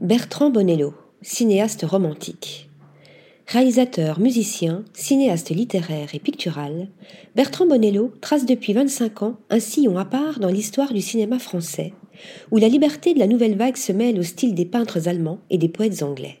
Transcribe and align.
Bertrand 0.00 0.50
Bonello, 0.50 0.92
cinéaste 1.22 1.86
romantique. 1.88 2.68
Réalisateur, 3.46 4.18
musicien, 4.18 4.84
cinéaste 4.92 5.50
littéraire 5.50 6.16
et 6.16 6.18
pictural, 6.18 6.88
Bertrand 7.36 7.68
Bonello 7.68 8.10
trace 8.20 8.44
depuis 8.44 8.72
25 8.72 9.22
ans 9.22 9.36
un 9.50 9.60
sillon 9.60 9.96
à 9.96 10.04
part 10.04 10.40
dans 10.40 10.48
l'histoire 10.48 10.92
du 10.92 11.00
cinéma 11.00 11.38
français, 11.38 11.92
où 12.50 12.58
la 12.58 12.68
liberté 12.68 13.14
de 13.14 13.20
la 13.20 13.28
nouvelle 13.28 13.56
vague 13.56 13.76
se 13.76 13.92
mêle 13.92 14.18
au 14.18 14.24
style 14.24 14.56
des 14.56 14.66
peintres 14.66 15.06
allemands 15.06 15.38
et 15.48 15.58
des 15.58 15.68
poètes 15.68 16.02
anglais. 16.02 16.40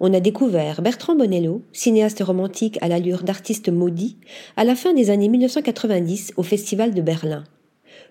On 0.00 0.12
a 0.12 0.18
découvert 0.18 0.82
Bertrand 0.82 1.14
Bonello, 1.14 1.62
cinéaste 1.72 2.24
romantique 2.24 2.76
à 2.82 2.88
l'allure 2.88 3.22
d'artiste 3.22 3.68
maudit, 3.68 4.16
à 4.56 4.64
la 4.64 4.74
fin 4.74 4.94
des 4.94 5.10
années 5.10 5.28
1990 5.28 6.32
au 6.36 6.42
Festival 6.42 6.92
de 6.92 7.02
Berlin, 7.02 7.44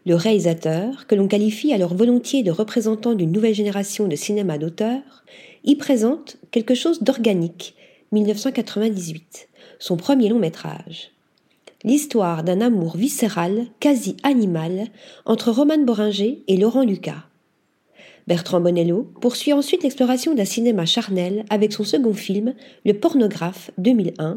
le 0.05 0.15
réalisateur, 0.15 1.07
que 1.07 1.15
l'on 1.15 1.27
qualifie 1.27 1.73
alors 1.73 1.93
volontiers 1.93 2.43
de 2.43 2.51
représentant 2.51 3.13
d'une 3.13 3.31
nouvelle 3.31 3.55
génération 3.55 4.07
de 4.07 4.15
cinéma 4.15 4.57
d'auteur, 4.57 5.01
y 5.63 5.75
présente 5.75 6.37
quelque 6.51 6.75
chose 6.75 7.03
d'organique, 7.03 7.75
1998, 8.11 9.49
son 9.79 9.97
premier 9.97 10.29
long 10.29 10.39
métrage. 10.39 11.11
L'histoire 11.83 12.43
d'un 12.43 12.61
amour 12.61 12.97
viscéral, 12.97 13.65
quasi 13.79 14.17
animal, 14.23 14.87
entre 15.25 15.51
Romane 15.51 15.85
Boringer 15.85 16.43
et 16.47 16.57
Laurent 16.57 16.83
Lucas. 16.83 17.25
Bertrand 18.27 18.59
Bonello 18.59 19.11
poursuit 19.21 19.53
ensuite 19.53 19.83
l'exploration 19.83 20.33
d'un 20.35 20.45
cinéma 20.45 20.85
charnel 20.85 21.45
avec 21.49 21.71
son 21.71 21.83
second 21.83 22.13
film, 22.13 22.55
Le 22.85 22.93
Pornographe 22.93 23.71
2001, 23.77 24.35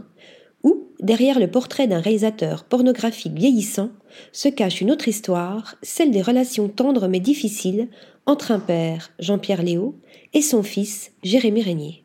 où, 0.63 0.89
derrière 1.01 1.39
le 1.39 1.51
portrait 1.51 1.87
d'un 1.87 2.01
réalisateur 2.01 2.65
pornographique 2.65 3.35
vieillissant, 3.35 3.91
se 4.33 4.49
cache 4.49 4.81
une 4.81 4.91
autre 4.91 5.09
histoire, 5.09 5.77
celle 5.83 6.11
des 6.11 6.23
relations 6.23 6.69
tendres 6.69 7.09
mais 7.09 7.21
difficiles 7.21 7.89
entre 8.27 8.53
un 8.53 8.61
père, 8.61 9.11
Jean-Pierre 9.19 9.63
Léo, 9.63 9.97
et 10.35 10.43
son 10.43 10.63
fils, 10.63 11.13
Jérémy 11.23 11.63
Régnier. 11.63 12.05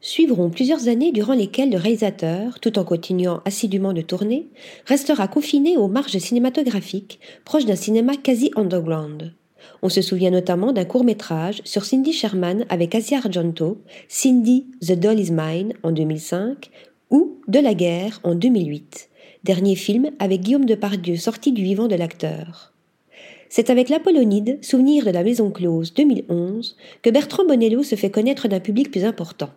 Suivront 0.00 0.50
plusieurs 0.50 0.88
années 0.88 1.12
durant 1.12 1.32
lesquelles 1.32 1.70
le 1.70 1.78
réalisateur, 1.78 2.60
tout 2.60 2.78
en 2.78 2.84
continuant 2.84 3.40
assidûment 3.46 3.94
de 3.94 4.02
tourner, 4.02 4.48
restera 4.84 5.28
confiné 5.28 5.78
aux 5.78 5.88
marges 5.88 6.18
cinématographiques, 6.18 7.20
proche 7.46 7.64
d'un 7.64 7.74
cinéma 7.74 8.14
quasi 8.16 8.50
underground. 8.54 9.32
On 9.80 9.88
se 9.88 10.02
souvient 10.02 10.30
notamment 10.30 10.72
d'un 10.72 10.84
court 10.84 11.04
métrage 11.04 11.62
sur 11.64 11.86
Cindy 11.86 12.12
Sherman 12.12 12.66
avec 12.68 12.94
Asia 12.94 13.16
Argento, 13.16 13.82
Cindy 14.08 14.66
The 14.86 14.92
Doll 14.92 15.20
Is 15.20 15.30
Mine 15.32 15.72
en 15.82 15.90
2005, 15.90 16.70
ou 16.70 16.93
De 17.46 17.58
la 17.58 17.74
guerre 17.74 18.20
en 18.24 18.34
2008, 18.34 19.10
dernier 19.44 19.76
film 19.76 20.10
avec 20.18 20.40
Guillaume 20.40 20.64
Depardieu 20.64 21.16
sorti 21.16 21.52
du 21.52 21.62
vivant 21.62 21.88
de 21.88 21.94
l'acteur. 21.94 22.72
C'est 23.50 23.68
avec 23.68 23.90
l'Apollonide, 23.90 24.64
souvenir 24.64 25.04
de 25.04 25.10
la 25.10 25.22
Maison 25.22 25.50
Close 25.50 25.92
2011, 25.92 26.74
que 27.02 27.10
Bertrand 27.10 27.44
Bonello 27.44 27.82
se 27.82 27.96
fait 27.96 28.10
connaître 28.10 28.48
d'un 28.48 28.60
public 28.60 28.90
plus 28.90 29.04
important. 29.04 29.50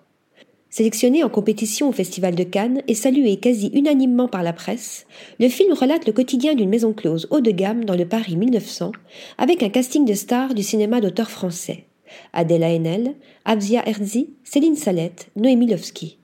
Sélectionné 0.69 1.23
en 1.23 1.29
compétition 1.29 1.87
au 1.87 1.93
Festival 1.93 2.35
de 2.35 2.43
Cannes 2.43 2.81
et 2.89 2.93
salué 2.93 3.37
quasi 3.37 3.71
unanimement 3.73 4.27
par 4.27 4.43
la 4.43 4.51
presse, 4.51 5.07
le 5.39 5.47
film 5.47 5.71
relate 5.71 6.05
le 6.07 6.11
quotidien 6.11 6.55
d'une 6.55 6.69
maison 6.69 6.91
close 6.91 7.25
haut 7.31 7.39
de 7.39 7.51
gamme 7.51 7.85
dans 7.85 7.95
le 7.95 8.05
Paris 8.05 8.35
1900, 8.35 8.91
avec 9.37 9.63
un 9.63 9.69
casting 9.69 10.03
de 10.03 10.13
stars 10.13 10.55
du 10.55 10.61
cinéma 10.61 10.99
d'auteur 10.99 11.31
français. 11.31 11.85
Adèle 12.33 12.63
Haenel, 12.63 13.15
Abzia 13.45 13.87
Herzi, 13.87 14.31
Céline 14.43 14.75
Salette, 14.75 15.29
Noémie 15.37 15.67
Lovski. 15.67 16.17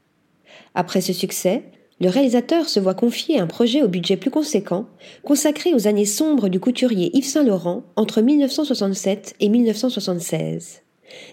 Après 0.75 1.01
ce 1.01 1.13
succès, 1.13 1.63
le 2.01 2.09
réalisateur 2.09 2.67
se 2.67 2.79
voit 2.79 2.95
confier 2.95 3.39
un 3.39 3.47
projet 3.47 3.81
au 3.81 3.87
budget 3.87 4.17
plus 4.17 4.31
conséquent, 4.31 4.87
consacré 5.23 5.73
aux 5.73 5.87
années 5.87 6.05
sombres 6.05 6.49
du 6.49 6.59
couturier 6.59 7.15
Yves 7.15 7.25
Saint-Laurent 7.25 7.83
entre 7.95 8.21
1967 8.21 9.35
et 9.39 9.49
1976. 9.49 10.81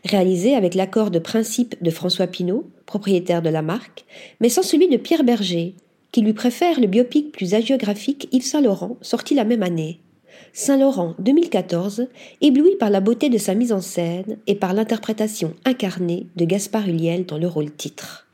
Réalisé 0.04 0.54
avec 0.54 0.74
l'accord 0.74 1.10
de 1.10 1.18
principe 1.18 1.82
de 1.82 1.90
François 1.90 2.26
Pinault, 2.26 2.70
propriétaire 2.86 3.42
de 3.42 3.48
la 3.48 3.62
marque, 3.62 4.04
mais 4.40 4.48
sans 4.48 4.62
celui 4.62 4.88
de 4.88 4.96
Pierre 4.96 5.24
Berger, 5.24 5.74
qui 6.12 6.20
lui 6.20 6.34
préfère 6.34 6.80
le 6.80 6.86
biopic 6.86 7.32
plus 7.32 7.54
hagiographique 7.54 8.28
Yves 8.30 8.44
Saint-Laurent, 8.44 8.96
sorti 9.00 9.34
la 9.34 9.44
même 9.44 9.62
année. 9.62 10.00
Saint-Laurent 10.52 11.14
2014, 11.18 12.08
ébloui 12.40 12.76
par 12.76 12.90
la 12.90 13.00
beauté 13.00 13.28
de 13.28 13.38
sa 13.38 13.54
mise 13.54 13.72
en 13.72 13.80
scène 13.80 14.38
et 14.46 14.54
par 14.54 14.74
l'interprétation 14.74 15.54
incarnée 15.64 16.26
de 16.36 16.44
Gaspard 16.44 16.88
Huliel 16.88 17.24
dans 17.26 17.38
le 17.38 17.46
rôle 17.46 17.70
titre. 17.70 18.29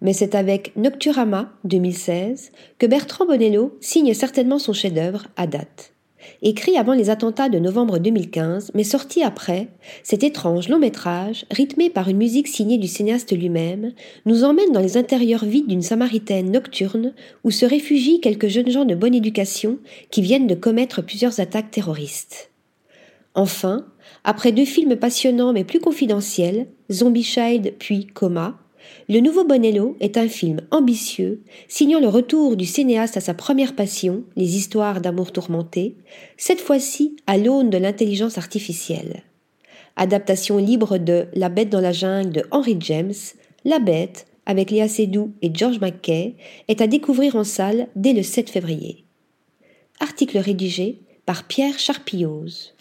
Mais 0.00 0.12
c'est 0.12 0.34
avec 0.34 0.72
Nocturama 0.76 1.52
2016 1.64 2.52
que 2.78 2.86
Bertrand 2.86 3.26
Bonello 3.26 3.76
signe 3.80 4.14
certainement 4.14 4.58
son 4.58 4.72
chef-d'œuvre 4.72 5.26
à 5.36 5.46
date. 5.46 5.92
Écrit 6.42 6.76
avant 6.76 6.92
les 6.92 7.10
attentats 7.10 7.48
de 7.48 7.58
novembre 7.58 7.98
2015, 7.98 8.72
mais 8.74 8.84
sorti 8.84 9.22
après, 9.22 9.68
cet 10.02 10.22
étrange 10.22 10.68
long 10.68 10.78
métrage, 10.78 11.46
rythmé 11.50 11.90
par 11.90 12.08
une 12.08 12.16
musique 12.16 12.48
signée 12.48 12.78
du 12.78 12.88
cinéaste 12.88 13.36
lui-même, 13.36 13.92
nous 14.26 14.44
emmène 14.44 14.72
dans 14.72 14.80
les 14.80 14.96
intérieurs 14.96 15.44
vides 15.44 15.68
d'une 15.68 15.82
samaritaine 15.82 16.50
nocturne 16.50 17.14
où 17.44 17.50
se 17.50 17.64
réfugient 17.64 18.20
quelques 18.20 18.48
jeunes 18.48 18.70
gens 18.70 18.84
de 18.84 18.94
bonne 18.94 19.14
éducation 19.14 19.78
qui 20.10 20.22
viennent 20.22 20.46
de 20.46 20.54
commettre 20.54 21.02
plusieurs 21.02 21.40
attaques 21.40 21.70
terroristes. 21.70 22.50
Enfin, 23.34 23.86
après 24.24 24.52
deux 24.52 24.64
films 24.64 24.96
passionnants 24.96 25.52
mais 25.52 25.64
plus 25.64 25.80
confidentiels, 25.80 26.66
Zombie 26.90 27.22
Child 27.22 27.74
puis 27.78 28.06
Coma, 28.06 28.58
le 29.08 29.20
Nouveau 29.20 29.44
Bonello 29.44 29.96
est 30.00 30.16
un 30.16 30.28
film 30.28 30.60
ambitieux, 30.70 31.42
signant 31.68 32.00
le 32.00 32.08
retour 32.08 32.56
du 32.56 32.66
cinéaste 32.66 33.16
à 33.16 33.20
sa 33.20 33.34
première 33.34 33.76
passion, 33.76 34.24
les 34.36 34.56
histoires 34.56 35.00
d'amour 35.00 35.32
tourmenté, 35.32 35.96
cette 36.36 36.60
fois-ci 36.60 37.16
à 37.26 37.38
l'aune 37.38 37.70
de 37.70 37.78
l'intelligence 37.78 38.38
artificielle. 38.38 39.22
Adaptation 39.96 40.58
libre 40.58 40.98
de 40.98 41.26
La 41.34 41.48
bête 41.48 41.70
dans 41.70 41.80
la 41.80 41.92
jungle 41.92 42.32
de 42.32 42.42
Henry 42.50 42.76
James, 42.80 43.14
La 43.64 43.78
bête, 43.78 44.26
avec 44.44 44.70
Léa 44.70 44.88
Seydoux 44.88 45.32
et 45.42 45.50
George 45.52 45.80
McKay, 45.80 46.34
est 46.68 46.80
à 46.80 46.86
découvrir 46.86 47.36
en 47.36 47.44
salle 47.44 47.88
dès 47.96 48.12
le 48.12 48.22
7 48.22 48.50
février. 48.50 49.04
Article 50.00 50.38
rédigé 50.38 51.00
par 51.24 51.44
Pierre 51.44 51.78
Charpillose. 51.78 52.75